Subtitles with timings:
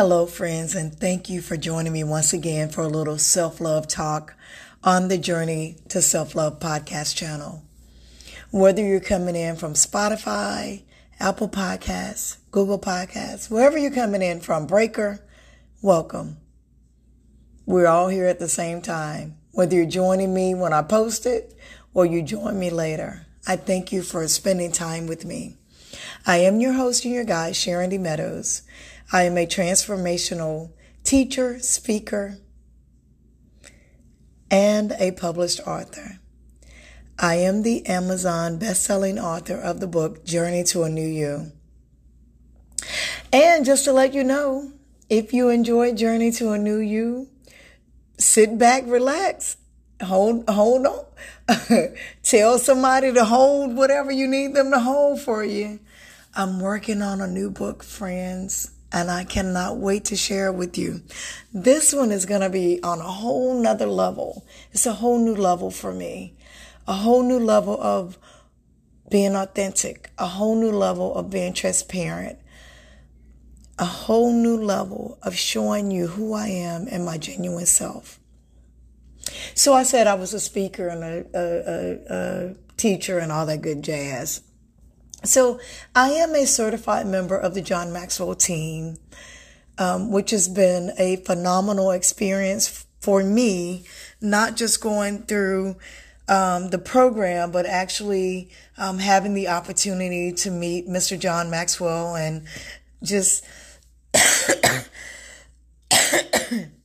[0.00, 3.88] Hello, friends, and thank you for joining me once again for a little self love
[3.88, 4.36] talk
[4.84, 7.64] on the Journey to Self Love podcast channel.
[8.52, 10.82] Whether you're coming in from Spotify,
[11.18, 15.18] Apple Podcasts, Google Podcasts, wherever you're coming in from, Breaker,
[15.82, 16.36] welcome.
[17.66, 19.36] We're all here at the same time.
[19.50, 21.58] Whether you're joining me when I post it
[21.92, 25.56] or you join me later, I thank you for spending time with me.
[26.24, 27.98] I am your host and your guide, Sharon D.
[27.98, 28.62] Meadows.
[29.10, 30.70] I am a transformational
[31.02, 32.36] teacher, speaker,
[34.50, 36.18] and a published author.
[37.18, 41.52] I am the Amazon best-selling author of the book Journey to a New You.
[43.32, 44.72] And just to let you know,
[45.08, 47.28] if you enjoy Journey to a New You,
[48.18, 49.56] sit back, relax,
[50.02, 51.94] hold hold on.
[52.22, 55.80] Tell somebody to hold whatever you need them to hold for you.
[56.34, 60.78] I'm working on a new book, friends and I cannot wait to share it with
[60.78, 61.02] you.
[61.52, 64.46] This one is going to be on a whole nother level.
[64.72, 66.36] It's a whole new level for me,
[66.86, 68.18] a whole new level of
[69.10, 72.38] being authentic, a whole new level of being transparent,
[73.78, 78.18] a whole new level of showing you who I am and my genuine self.
[79.54, 83.46] So I said I was a speaker and a, a, a, a teacher and all
[83.46, 84.42] that good jazz.
[85.24, 85.58] So
[85.94, 88.98] I am a certified member of the John Maxwell team,
[89.76, 93.84] um, which has been a phenomenal experience for me,
[94.20, 95.76] not just going through
[96.28, 101.18] um, the program, but actually um, having the opportunity to meet Mr.
[101.18, 102.46] John Maxwell and
[103.02, 103.44] just,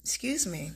[0.02, 0.72] excuse me,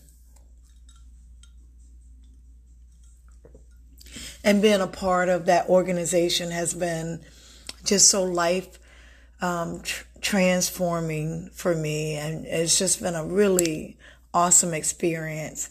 [4.43, 7.21] and being a part of that organization has been
[7.87, 8.79] just so life
[9.41, 12.15] um, tr- transforming for me.
[12.15, 13.97] And it's just been a really
[14.33, 15.69] awesome experience.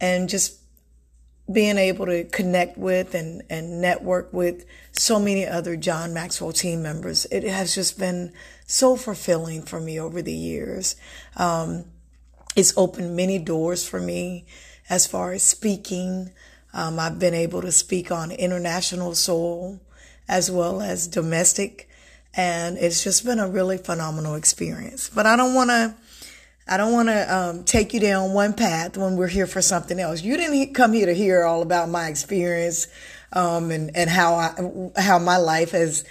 [0.00, 0.60] And just
[1.50, 6.82] being able to connect with and, and network with so many other John Maxwell team
[6.82, 8.32] members, it has just been
[8.66, 10.96] so fulfilling for me over the years.
[11.36, 11.84] Um,
[12.56, 14.46] it's opened many doors for me
[14.90, 16.32] as far as speaking.
[16.72, 19.80] Um, I've been able to speak on international soul
[20.28, 21.88] as well as domestic.
[22.34, 25.08] And it's just been a really phenomenal experience.
[25.08, 25.94] But I don't want to,
[26.68, 29.98] I don't want to um, take you down one path when we're here for something
[29.98, 30.22] else.
[30.22, 32.88] You didn't come here to hear all about my experience
[33.32, 36.04] um, and and how I how my life has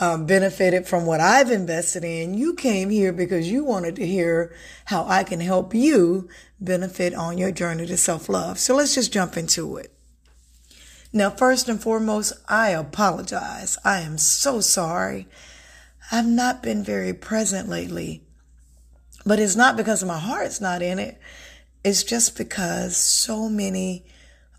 [0.00, 2.34] um, benefited from what I've invested in.
[2.34, 4.54] You came here because you wanted to hear
[4.86, 6.28] how I can help you
[6.60, 8.58] benefit on your journey to self love.
[8.58, 9.92] So let's just jump into it.
[11.12, 13.78] Now, first and foremost, I apologize.
[13.84, 15.26] I am so sorry.
[16.12, 18.24] I've not been very present lately,
[19.24, 21.18] but it's not because my heart's not in it.
[21.82, 24.04] It's just because so many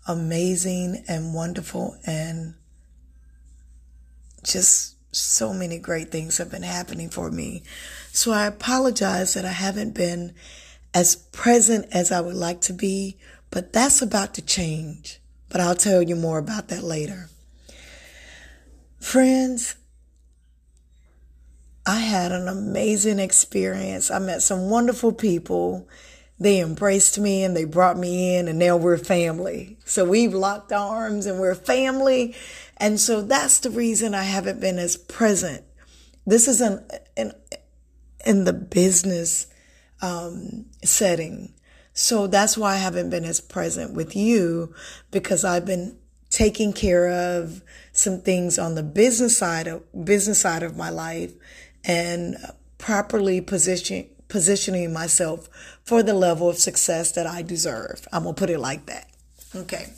[0.08, 2.54] amazing and wonderful and
[4.42, 7.62] just so many great things have been happening for me.
[8.12, 10.34] So I apologize that I haven't been
[10.94, 13.18] as present as I would like to be,
[13.50, 15.19] but that's about to change
[15.50, 17.28] but I'll tell you more about that later.
[18.98, 19.74] Friends,
[21.86, 24.10] I had an amazing experience.
[24.10, 25.88] I met some wonderful people.
[26.38, 29.76] They embraced me and they brought me in, and now we're family.
[29.84, 32.34] So we've locked arms and we're family.
[32.76, 35.64] And so that's the reason I haven't been as present.
[36.26, 37.32] This is an, in,
[38.24, 39.48] in the business
[40.00, 41.54] um, setting.
[41.92, 44.74] So that's why I haven't been as present with you
[45.10, 45.98] because I've been
[46.30, 47.62] taking care of
[47.92, 51.32] some things on the business side of business side of my life
[51.84, 52.36] and
[52.78, 55.48] properly position, positioning myself
[55.84, 58.06] for the level of success that I deserve.
[58.12, 59.10] I'm going to put it like that.
[59.54, 59.92] Okay.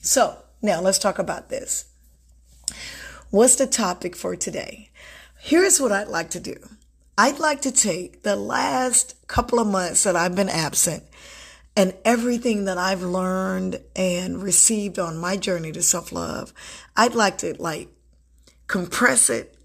[0.00, 1.86] So now let's talk about this.
[3.30, 4.90] What's the topic for today?
[5.38, 6.56] Here's what I'd like to do.
[7.22, 11.04] I'd like to take the last couple of months that I've been absent
[11.76, 16.52] and everything that I've learned and received on my journey to self love,
[16.96, 17.90] I'd like to like
[18.66, 19.56] compress it,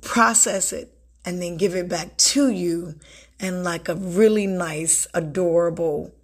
[0.00, 0.96] process it,
[1.26, 2.94] and then give it back to you
[3.38, 6.14] and like a really nice, adorable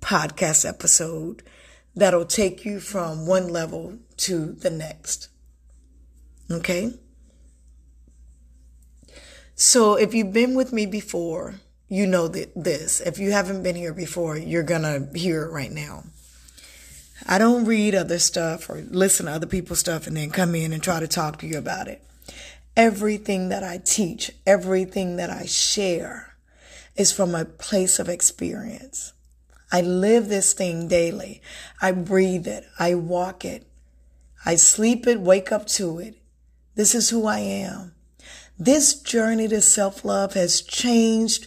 [0.00, 1.42] podcast episode
[1.96, 5.28] that'll take you from one level to the next.
[6.48, 6.92] Okay?
[9.60, 13.02] So if you've been with me before, you know that this.
[13.02, 16.04] If you haven't been here before, you're going to hear it right now.
[17.26, 20.72] I don't read other stuff or listen to other people's stuff and then come in
[20.72, 22.02] and try to talk to you about it.
[22.74, 26.36] Everything that I teach, everything that I share,
[26.96, 29.12] is from a place of experience.
[29.70, 31.42] I live this thing daily.
[31.82, 32.64] I breathe it.
[32.78, 33.66] I walk it.
[34.46, 36.14] I sleep it, wake up to it.
[36.76, 37.92] This is who I am.
[38.62, 41.46] This journey to self love has changed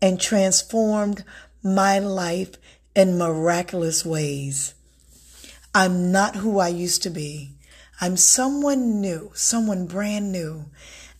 [0.00, 1.24] and transformed
[1.60, 2.52] my life
[2.94, 4.74] in miraculous ways.
[5.74, 7.56] I'm not who I used to be.
[8.00, 10.66] I'm someone new, someone brand new.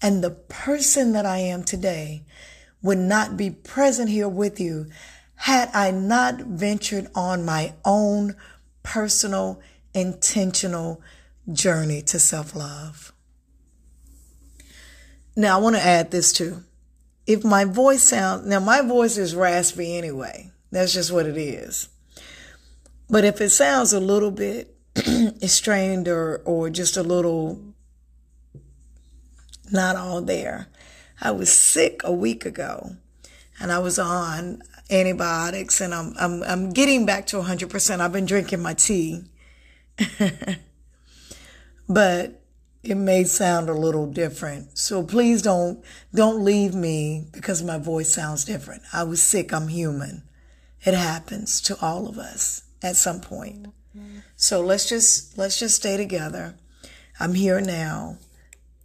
[0.01, 2.23] And the person that I am today
[2.81, 4.87] would not be present here with you
[5.35, 8.37] had I not ventured on my own
[8.85, 9.61] personal,
[9.93, 11.03] intentional
[11.53, 13.13] journey to self love.
[15.37, 16.65] Now, I want to add this too.
[17.27, 20.51] If my voice sounds, now my voice is raspy anyway.
[20.71, 21.89] That's just what it is.
[23.11, 24.75] But if it sounds a little bit
[25.43, 27.61] strained or, or just a little
[29.71, 30.69] not all there,
[31.21, 32.97] I was sick a week ago
[33.61, 38.01] and I was on antibiotics and I'm, I'm, I'm getting back to 100%.
[38.01, 39.25] I've been drinking my tea.
[41.89, 42.43] but
[42.87, 44.79] it may sound a little different.
[44.79, 45.83] So please don't,
[46.15, 48.83] don't leave me because my voice sounds different.
[48.93, 49.53] I was sick.
[49.53, 50.23] I'm human.
[50.85, 53.69] It happens to all of us at some point.
[54.37, 56.55] So let's just, let's just stay together.
[57.19, 58.19] I'm here now.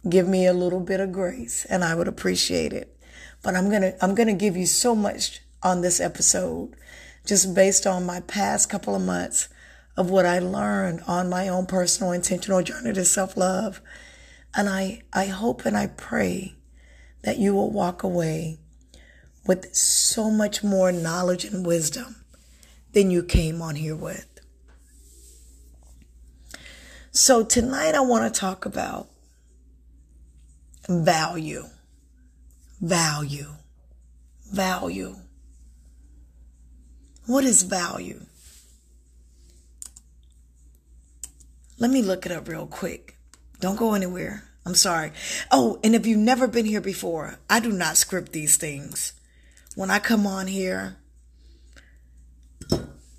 [0.08, 2.96] Give me a little bit of grace and I would appreciate it.
[3.42, 6.74] But I'm going to, I'm going to give you so much on this episode
[7.26, 9.48] just based on my past couple of months
[9.96, 13.80] of what I learned on my own personal intentional journey to self love.
[14.54, 16.54] And I, I hope and I pray
[17.22, 18.58] that you will walk away
[19.46, 22.24] with so much more knowledge and wisdom
[22.92, 24.26] than you came on here with.
[27.10, 29.08] So tonight I want to talk about
[30.88, 31.64] value,
[32.80, 33.48] value,
[34.50, 35.16] value.
[37.26, 38.20] What is value?
[41.78, 43.16] Let me look it up real quick.
[43.60, 44.44] Don't go anywhere.
[44.64, 45.12] I'm sorry.
[45.50, 49.12] Oh, and if you've never been here before, I do not script these things.
[49.74, 50.96] When I come on here,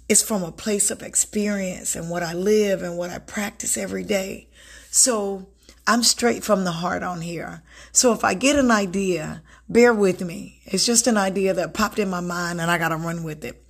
[0.08, 4.04] it's from a place of experience and what I live and what I practice every
[4.04, 4.48] day.
[4.92, 5.48] So
[5.88, 7.64] I'm straight from the heart on here.
[7.92, 10.62] So if I get an idea, bear with me.
[10.66, 13.44] It's just an idea that popped in my mind and I got to run with
[13.44, 13.66] it.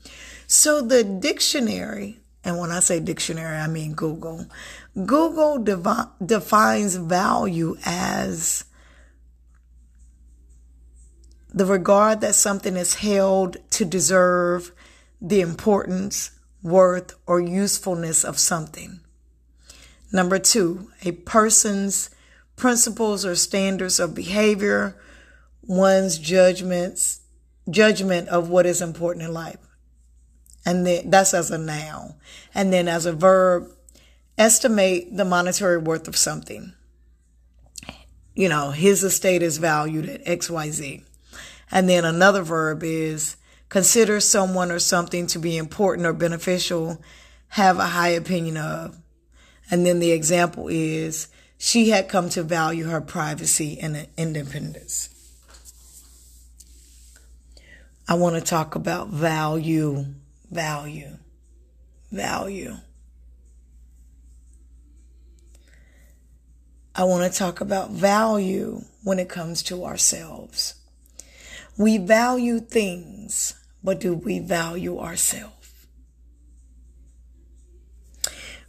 [0.45, 4.47] So the dictionary and when I say dictionary, I mean Google.
[4.93, 8.65] Google devi- defines value as
[11.53, 14.71] the regard that something is held to deserve
[15.21, 16.31] the importance,
[16.61, 18.99] worth, or usefulness of something.
[20.11, 22.09] Number two, a person's
[22.55, 24.99] principles or standards of behavior,
[25.61, 27.21] one's judgments,
[27.69, 29.57] judgment of what is important in life.
[30.65, 32.15] And then that's as a noun.
[32.55, 33.71] And then as a verb,
[34.37, 36.73] estimate the monetary worth of something.
[38.35, 41.03] You know, his estate is valued at XYZ.
[41.71, 43.35] And then another verb is
[43.69, 47.01] consider someone or something to be important or beneficial,
[47.49, 48.97] have a high opinion of.
[49.69, 51.27] And then the example is
[51.57, 55.09] she had come to value her privacy and independence.
[58.07, 60.05] I want to talk about value
[60.53, 61.17] value.
[62.11, 62.77] Value.
[66.95, 70.75] I want to talk about value when it comes to ourselves.
[71.75, 75.53] We value things, but do we value ourselves?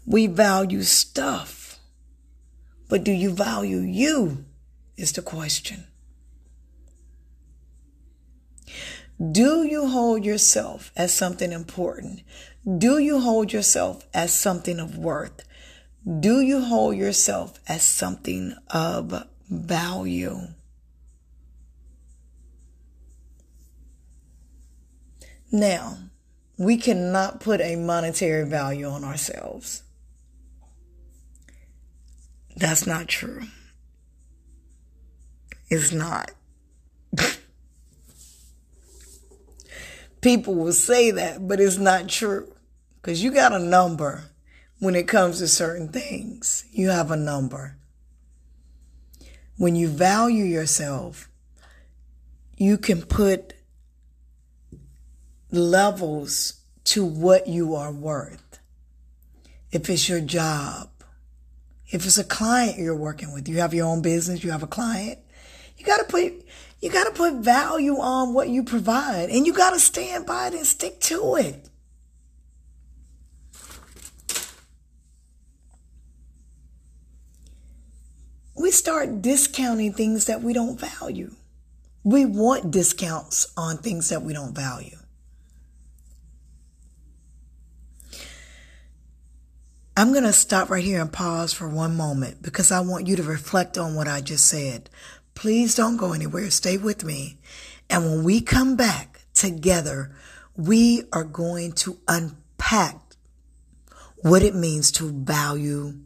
[0.06, 1.78] We value stuff,
[2.88, 4.46] but do you value you?
[4.96, 5.84] Is the question.
[9.20, 12.22] Do you hold yourself as something important?
[12.66, 15.44] Do you hold yourself as something of worth?
[16.20, 20.48] Do you hold yourself as something of value?
[25.52, 25.98] Now,
[26.58, 29.84] we cannot put a monetary value on ourselves.
[32.56, 33.42] That's not true.
[35.70, 36.32] It's not.
[40.24, 42.50] people will say that, but it's not true.
[42.96, 44.24] Because you got a number
[44.78, 46.64] when it comes to certain things.
[46.72, 47.76] You have a number.
[49.58, 51.28] When you value yourself,
[52.56, 53.52] you can put
[55.50, 56.54] levels
[56.84, 58.58] to what you are worth.
[59.70, 60.88] If it's your job,
[61.88, 64.68] if it's a client you're working with, you have your own business, you have a
[64.68, 65.18] client,
[65.76, 66.22] You got to put
[66.84, 70.48] you got to put value on what you provide and you got to stand by
[70.48, 71.70] it and stick to it.
[78.54, 81.30] We start discounting things that we don't value.
[82.02, 84.98] We want discounts on things that we don't value.
[89.96, 93.16] I'm going to stop right here and pause for one moment because I want you
[93.16, 94.90] to reflect on what I just said.
[95.34, 96.50] Please don't go anywhere.
[96.50, 97.38] Stay with me.
[97.90, 100.14] And when we come back together,
[100.56, 103.00] we are going to unpack
[104.16, 105.98] what it means to value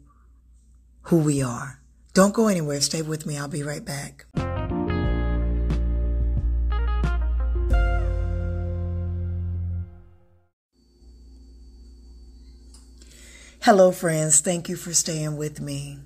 [1.03, 1.79] who we are.
[2.13, 2.81] Don't go anywhere.
[2.81, 3.37] Stay with me.
[3.37, 4.25] I'll be right back.
[13.61, 14.39] Hello, friends.
[14.39, 15.99] Thank you for staying with me.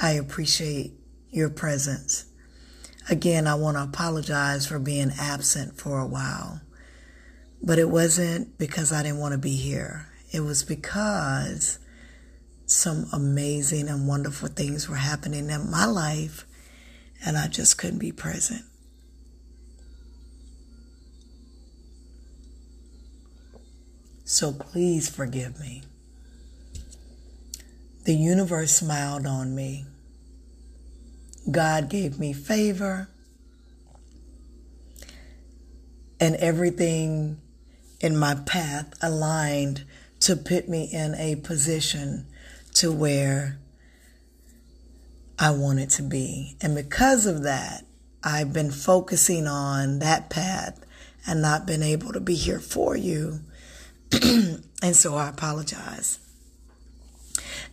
[0.00, 0.92] I appreciate
[1.30, 2.31] your presence.
[3.10, 6.60] Again, I want to apologize for being absent for a while,
[7.62, 10.06] but it wasn't because I didn't want to be here.
[10.30, 11.78] It was because
[12.66, 16.46] some amazing and wonderful things were happening in my life,
[17.24, 18.62] and I just couldn't be present.
[24.24, 25.82] So please forgive me.
[28.04, 29.84] The universe smiled on me.
[31.50, 33.08] God gave me favor.
[36.20, 37.40] And everything
[38.00, 39.84] in my path aligned
[40.20, 42.26] to put me in a position
[42.74, 43.58] to where
[45.38, 46.56] I wanted to be.
[46.60, 47.84] And because of that,
[48.22, 50.84] I've been focusing on that path
[51.26, 53.40] and not been able to be here for you.
[54.22, 56.18] and so I apologize.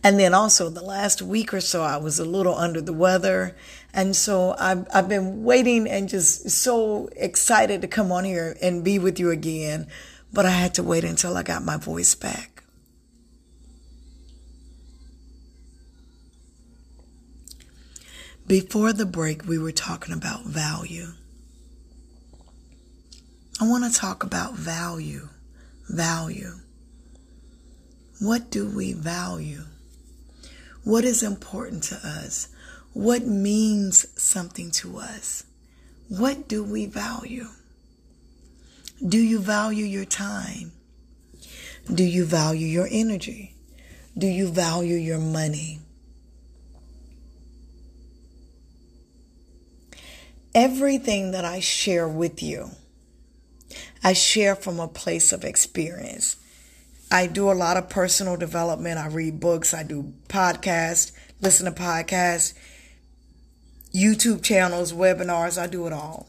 [0.02, 3.56] And then also the last week or so, I was a little under the weather.
[3.92, 8.84] And so I've, I've been waiting and just so excited to come on here and
[8.84, 9.86] be with you again.
[10.32, 12.64] But I had to wait until I got my voice back.
[18.46, 21.12] Before the break, we were talking about value.
[23.60, 25.28] I want to talk about value.
[25.88, 26.54] Value.
[28.20, 29.62] What do we value?
[30.84, 32.48] What is important to us?
[32.92, 35.44] What means something to us?
[36.08, 37.46] What do we value?
[39.06, 40.72] Do you value your time?
[41.92, 43.54] Do you value your energy?
[44.18, 45.80] Do you value your money?
[50.54, 52.72] Everything that I share with you,
[54.04, 56.36] I share from a place of experience.
[57.10, 58.98] I do a lot of personal development.
[58.98, 59.74] I read books.
[59.74, 62.54] I do podcasts, listen to podcasts,
[63.92, 65.60] YouTube channels, webinars.
[65.60, 66.28] I do it all.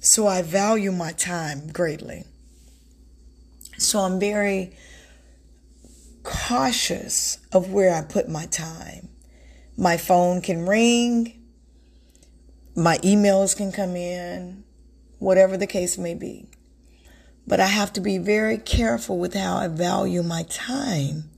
[0.00, 2.24] So I value my time greatly.
[3.76, 4.74] So I'm very
[6.22, 9.08] cautious of where I put my time.
[9.76, 11.42] My phone can ring,
[12.74, 14.64] my emails can come in,
[15.18, 16.48] whatever the case may be.
[17.46, 21.30] But I have to be very careful with how I value my time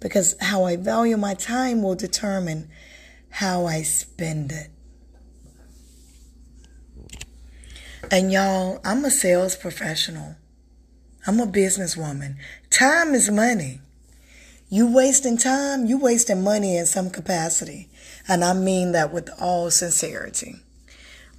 [0.00, 2.68] because how I value my time will determine
[3.30, 4.70] how I spend it.
[8.10, 10.36] And y'all, I'm a sales professional.
[11.26, 12.36] I'm a businesswoman.
[12.70, 13.80] Time is money.
[14.68, 17.88] You wasting time, you wasting money in some capacity.
[18.28, 20.56] And I mean that with all sincerity.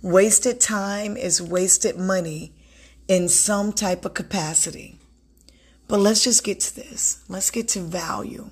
[0.01, 2.53] Wasted time is wasted money
[3.07, 4.97] in some type of capacity.
[5.87, 7.23] But let's just get to this.
[7.29, 8.49] Let's get to value.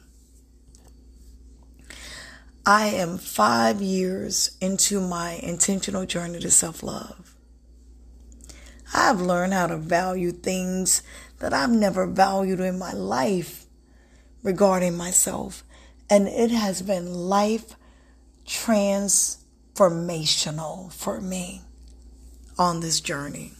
[2.65, 7.35] I am five years into my intentional journey to self love.
[8.93, 11.03] I've learned how to value things
[11.39, 13.65] that I've never valued in my life
[14.41, 15.63] regarding myself.
[16.09, 17.75] And it has been life
[18.45, 21.61] transformational for me
[22.57, 23.51] on this journey.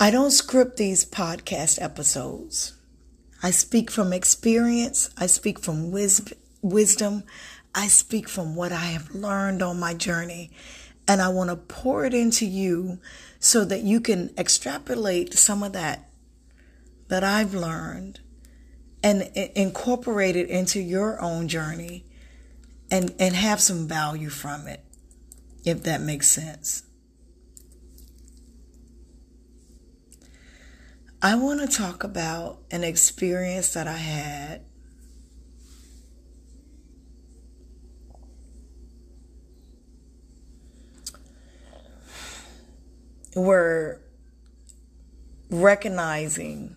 [0.00, 2.74] I don't script these podcast episodes.
[3.42, 5.10] I speak from experience.
[5.18, 7.24] I speak from wis- wisdom.
[7.74, 10.52] I speak from what I have learned on my journey.
[11.08, 13.00] And I want to pour it into you
[13.40, 16.08] so that you can extrapolate some of that
[17.08, 18.20] that I've learned
[19.02, 19.22] and
[19.56, 22.04] incorporate it into your own journey
[22.88, 24.84] and, and have some value from it,
[25.64, 26.84] if that makes sense.
[31.20, 34.62] I want to talk about an experience that I had
[43.34, 44.00] where
[45.50, 46.76] recognizing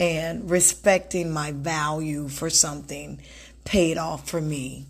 [0.00, 3.20] and respecting my value for something
[3.64, 4.86] paid off for me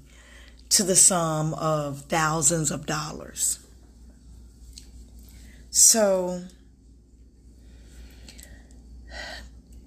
[0.68, 3.58] to the sum of thousands of dollars.
[5.70, 6.44] So,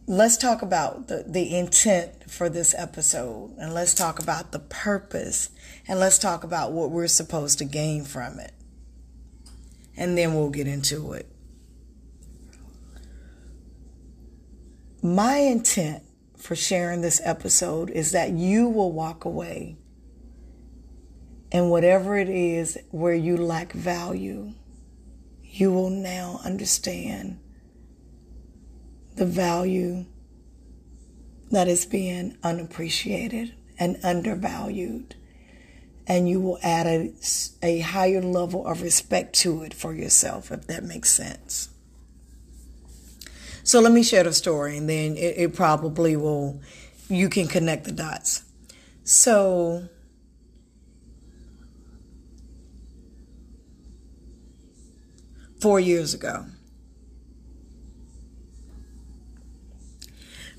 [0.08, 5.50] let's talk about the, the intent for this episode and let's talk about the purpose
[5.88, 8.54] and let's talk about what we're supposed to gain from it.
[9.98, 11.28] And then we'll get into it.
[15.02, 16.04] My intent
[16.38, 19.78] for sharing this episode is that you will walk away
[21.52, 24.54] and whatever it is where you lack value,
[25.44, 27.40] you will now understand
[29.16, 30.06] the value
[31.52, 35.16] that is being unappreciated and undervalued.
[36.08, 37.14] And you will add a,
[37.64, 41.70] a higher level of respect to it for yourself, if that makes sense.
[43.64, 46.62] So let me share the story and then it, it probably will,
[47.10, 48.44] you can connect the dots.
[49.04, 49.90] So,
[55.60, 56.46] four years ago,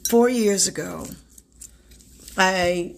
[0.06, 1.06] four years ago,
[2.36, 2.94] I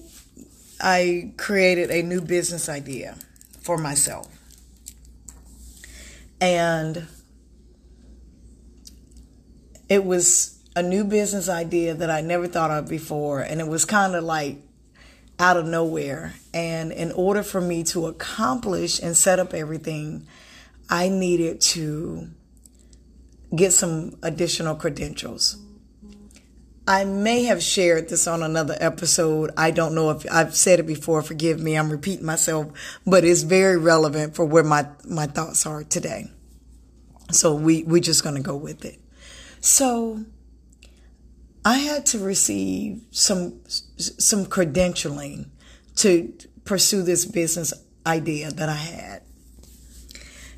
[0.80, 3.16] I created a new business idea
[3.60, 4.28] for myself.
[6.40, 7.06] And
[9.88, 13.40] it was a new business idea that I never thought of before.
[13.40, 14.58] And it was kind of like
[15.38, 16.34] out of nowhere.
[16.54, 20.26] And in order for me to accomplish and set up everything,
[20.88, 22.28] I needed to
[23.54, 25.56] get some additional credentials.
[26.88, 29.50] I may have shared this on another episode.
[29.58, 31.20] I don't know if I've said it before.
[31.20, 31.76] Forgive me.
[31.76, 32.72] I'm repeating myself,
[33.06, 36.30] but it's very relevant for where my, my thoughts are today.
[37.30, 38.98] So we, we're just going to go with it.
[39.60, 40.24] So
[41.62, 45.50] I had to receive some some credentialing
[45.96, 46.32] to
[46.64, 47.74] pursue this business
[48.06, 49.22] idea that I had.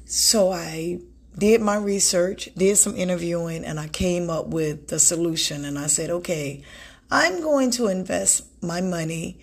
[0.04, 1.00] So I
[1.36, 5.64] did my research, did some interviewing, and I came up with the solution.
[5.64, 6.62] And I said, okay,
[7.10, 9.40] I'm going to invest my money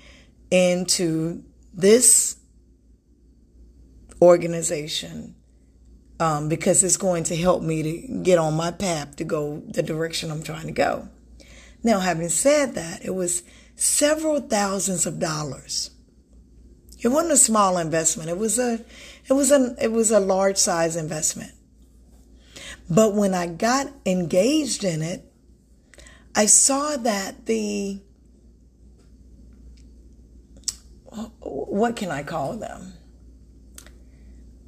[0.52, 2.38] into this
[4.22, 5.36] organization
[6.20, 9.84] um, because it's going to help me to get on my path to go the
[9.84, 11.10] direction I'm trying to go.
[11.84, 13.44] Now, having said that, it was
[13.76, 15.92] several thousands of dollars.
[17.00, 18.30] It wasn't a small investment.
[18.30, 18.84] It was a,
[19.30, 21.52] it was a, it was a large size investment.
[22.90, 25.24] But when I got engaged in it,
[26.36, 28.00] I saw that the,
[31.40, 32.94] what can I call them?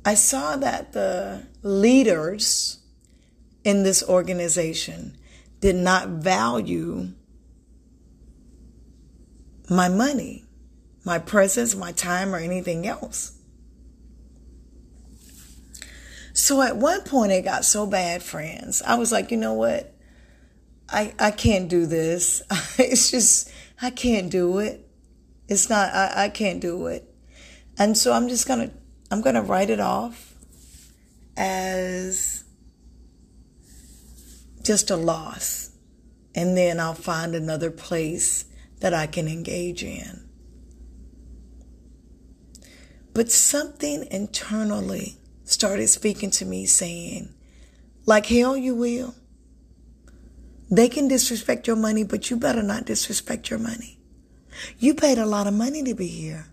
[0.03, 2.79] I saw that the leaders
[3.63, 5.15] in this organization
[5.59, 7.09] did not value
[9.69, 10.45] my money,
[11.05, 13.38] my presence, my time, or anything else.
[16.39, 18.81] So at one point it got so bad, friends.
[18.81, 19.93] I was like, you know what?
[20.87, 22.41] I I can't do this.
[22.79, 24.89] it's just I can't do it.
[25.49, 27.03] It's not I, I can't do it.
[27.77, 28.71] And so I'm just gonna
[29.11, 30.33] I'm to write it off
[31.35, 32.45] as
[34.63, 35.71] just a loss.
[36.33, 38.45] And then I'll find another place
[38.79, 40.29] that I can engage in.
[43.13, 45.18] But something internally
[45.49, 47.33] started speaking to me saying,
[48.05, 49.15] like hell you will.
[50.71, 53.99] They can disrespect your money, but you better not disrespect your money.
[54.77, 56.47] You paid a lot of money to be here.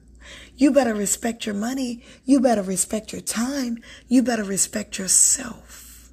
[0.57, 2.03] You better respect your money.
[2.25, 3.79] You better respect your time.
[4.09, 6.13] You better respect yourself.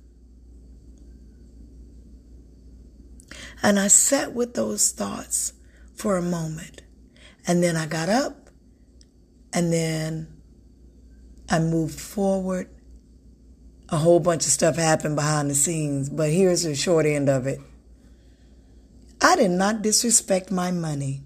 [3.62, 5.54] And I sat with those thoughts
[5.96, 6.82] for a moment.
[7.48, 8.50] And then I got up
[9.54, 10.28] and then
[11.50, 12.70] I moved forward.
[13.90, 17.46] A whole bunch of stuff happened behind the scenes, but here's the short end of
[17.48, 17.60] it.
[19.22, 21.22] I did not disrespect my money.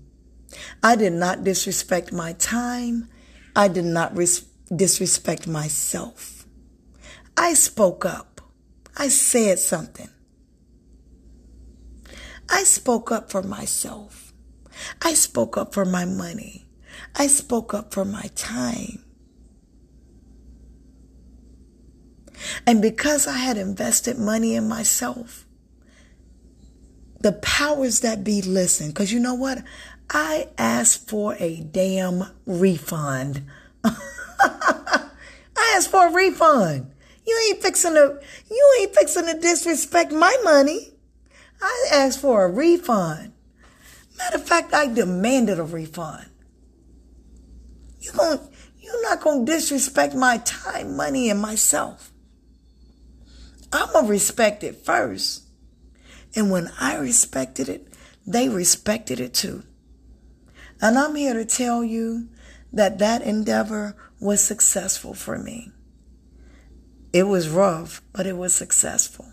[0.83, 3.09] I did not disrespect my time.
[3.55, 6.45] I did not res- disrespect myself.
[7.35, 8.41] I spoke up.
[8.95, 10.09] I said something.
[12.49, 14.33] I spoke up for myself.
[15.01, 16.67] I spoke up for my money.
[17.15, 19.03] I spoke up for my time.
[22.65, 25.45] And because I had invested money in myself,
[27.19, 28.89] the powers that be listen.
[28.89, 29.63] Because you know what?
[30.09, 33.43] I asked for a damn refund.
[33.83, 35.09] I
[35.75, 36.91] asked for a refund.
[37.25, 38.19] You ain't fixing to,
[38.49, 40.93] you ain't fixing to disrespect my money.
[41.61, 43.33] I asked for a refund.
[44.17, 46.29] Matter of fact, I demanded a refund.
[47.99, 48.39] You going
[48.87, 52.13] you're not going to disrespect my time, money, and myself.
[53.71, 55.43] I'm going to respect it first.
[56.35, 57.93] And when I respected it,
[58.25, 59.63] they respected it too.
[60.81, 62.29] And I'm here to tell you
[62.71, 65.71] that that endeavor was successful for me.
[67.13, 69.25] It was rough, but it was successful.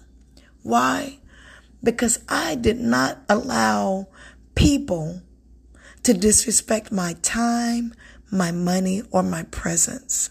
[0.63, 1.19] Why?
[1.83, 4.09] Because I did not allow
[4.55, 5.21] people
[6.05, 7.93] to disrespect my time,
[8.31, 10.31] my money, or my presence.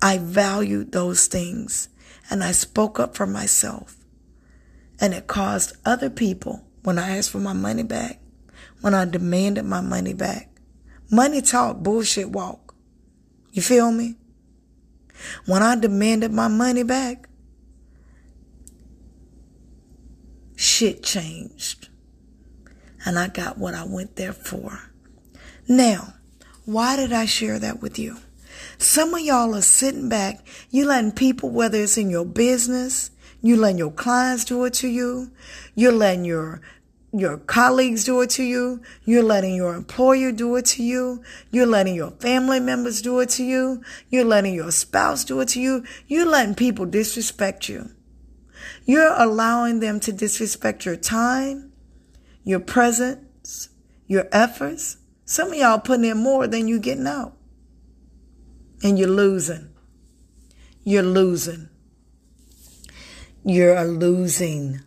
[0.00, 1.88] I valued those things
[2.32, 3.94] and I spoke up for myself.
[4.98, 8.20] And it caused other people, when I asked for my money back,
[8.80, 10.48] when I demanded my money back,
[11.10, 12.74] money talk, bullshit walk.
[13.52, 14.16] You feel me?
[15.44, 17.28] When I demanded my money back,
[20.56, 21.90] shit changed.
[23.04, 24.80] And I got what I went there for.
[25.68, 26.14] Now,
[26.64, 28.16] why did I share that with you?
[28.78, 33.56] Some of y'all are sitting back, you letting people, whether it's in your business, you
[33.56, 35.30] letting your clients do it to you,
[35.74, 36.60] you're letting your
[37.14, 38.80] your colleagues do it to you.
[39.04, 41.22] You're letting your employer do it to you.
[41.50, 43.82] You're letting your family members do it to you.
[44.08, 45.84] You're letting your spouse do it to you.
[46.06, 47.90] You're letting people disrespect you.
[48.86, 51.72] You're allowing them to disrespect your time,
[52.44, 53.68] your presence,
[54.06, 54.96] your efforts.
[55.26, 57.36] Some of y'all putting in more than you getting out.
[58.82, 59.70] And you're losing.
[60.84, 61.68] You're losing.
[63.44, 64.80] You're losing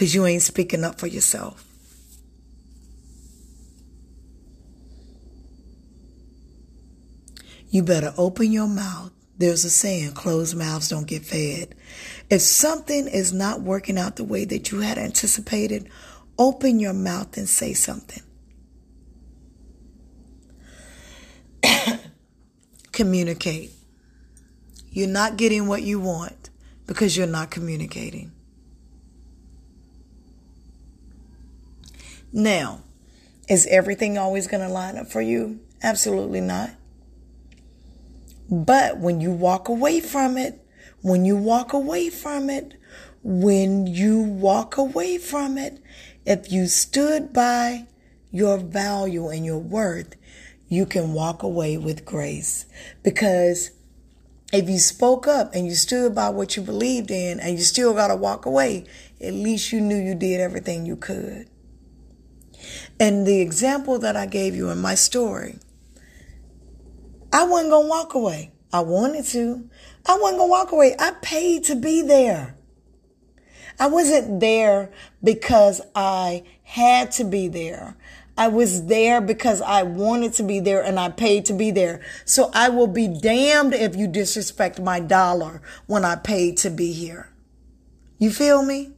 [0.00, 1.66] because you ain't speaking up for yourself.
[7.68, 9.12] You better open your mouth.
[9.36, 11.74] There's a saying, closed mouths don't get fed.
[12.30, 15.88] If something is not working out the way that you had anticipated,
[16.38, 18.22] open your mouth and say something.
[23.00, 23.70] Communicate.
[24.90, 26.50] You're not getting what you want
[26.86, 28.30] because you're not communicating.
[32.30, 32.82] Now,
[33.48, 35.60] is everything always going to line up for you?
[35.82, 36.72] Absolutely not.
[38.50, 40.62] But when you walk away from it,
[41.00, 42.74] when you walk away from it,
[43.22, 45.82] when you walk away from it,
[46.26, 47.86] if you stood by
[48.30, 50.16] your value and your worth,
[50.70, 52.64] you can walk away with grace.
[53.02, 53.72] Because
[54.52, 57.92] if you spoke up and you stood by what you believed in and you still
[57.92, 58.86] got to walk away,
[59.20, 61.50] at least you knew you did everything you could.
[62.98, 65.58] And the example that I gave you in my story,
[67.32, 68.52] I wasn't going to walk away.
[68.72, 69.68] I wanted to.
[70.06, 70.94] I wasn't going to walk away.
[70.98, 72.56] I paid to be there.
[73.80, 74.92] I wasn't there
[75.24, 77.96] because I had to be there.
[78.40, 82.00] I was there because I wanted to be there and I paid to be there.
[82.24, 86.92] So I will be damned if you disrespect my dollar when I paid to be
[86.92, 87.28] here.
[88.18, 88.92] You feel me?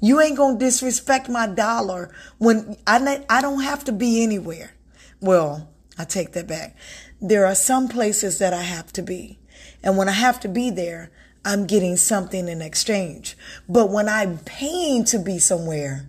[0.00, 4.74] You ain't going to disrespect my dollar when I, I don't have to be anywhere.
[5.20, 6.76] Well, I take that back.
[7.20, 9.40] There are some places that I have to be.
[9.82, 11.10] And when I have to be there,
[11.44, 13.36] I'm getting something in exchange.
[13.68, 16.06] But when I'm paying to be somewhere,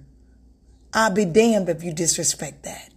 [0.95, 2.89] I'll be damned if you disrespect that.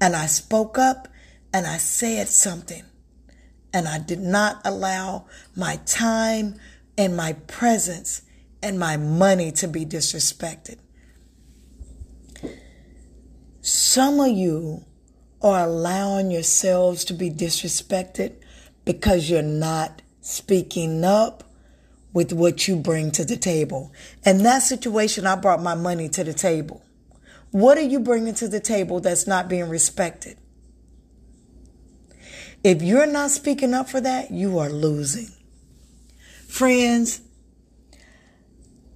[0.00, 1.06] And I spoke up
[1.54, 2.82] and I said something.
[3.72, 6.56] And I did not allow my time
[6.98, 8.22] and my presence
[8.62, 10.78] and my money to be disrespected.
[13.60, 14.84] Some of you
[15.40, 18.34] are allowing yourselves to be disrespected
[18.84, 21.45] because you're not speaking up
[22.16, 23.92] with what you bring to the table.
[24.24, 26.82] In that situation, I brought my money to the table.
[27.50, 30.38] What are you bringing to the table that's not being respected?
[32.64, 35.28] If you're not speaking up for that, you are losing.
[36.48, 37.20] Friends,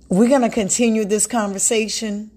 [0.09, 2.31] we're going to continue this conversation.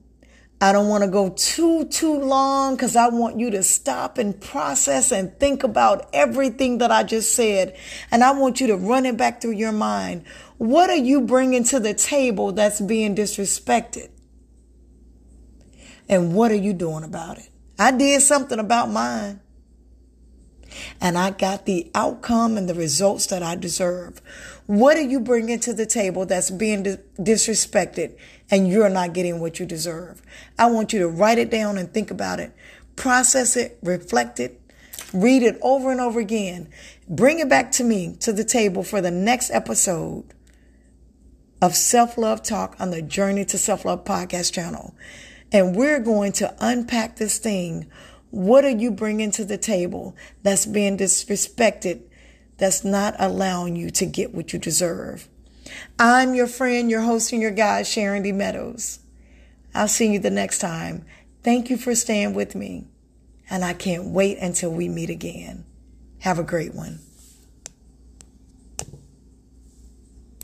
[0.59, 4.39] I don't want to go too, too long because I want you to stop and
[4.39, 7.75] process and think about everything that I just said.
[8.11, 10.23] And I want you to run it back through your mind.
[10.63, 14.11] What are you bringing to the table that's being disrespected?
[16.07, 17.49] And what are you doing about it?
[17.77, 19.41] I did something about mine.
[21.01, 24.21] And I got the outcome and the results that I deserve.
[24.65, 26.85] What are you bringing to the table that's being
[27.19, 28.17] disrespected
[28.49, 30.21] and you're not getting what you deserve?
[30.57, 32.55] I want you to write it down and think about it,
[32.95, 34.61] process it, reflect it,
[35.11, 36.69] Read it over and over again.
[37.07, 40.32] Bring it back to me to the table for the next episode
[41.63, 44.93] of Self Love Talk on the Journey to Self Love podcast channel.
[45.49, 47.89] And we're going to unpack this thing.
[48.31, 52.01] What are you bringing to the table that's being disrespected,
[52.57, 55.29] that's not allowing you to get what you deserve?
[55.97, 58.33] I'm your friend, your host, and your guide, Sharon D.
[58.33, 58.99] Meadows.
[59.73, 61.05] I'll see you the next time.
[61.43, 62.89] Thank you for staying with me.
[63.49, 65.63] And I can't wait until we meet again.
[66.19, 66.99] Have a great one.